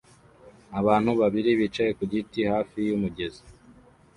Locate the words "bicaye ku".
1.59-2.03